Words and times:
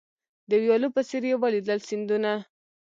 د 0.49 0.51
ویالو 0.61 0.89
په 0.95 1.01
څېر 1.09 1.23
یې 1.29 1.35
ولیدل 1.43 1.79
سیندونه 1.87 2.33